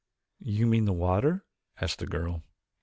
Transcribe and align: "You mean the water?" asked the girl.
"You 0.39 0.65
mean 0.65 0.85
the 0.85 0.93
water?" 0.93 1.45
asked 1.79 1.99
the 1.99 2.07
girl. 2.07 2.41